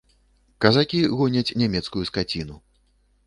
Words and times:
Казакі 0.63 1.01
гоняць 1.19 1.55
нямецкую 1.63 2.03
скаціну. 2.13 2.57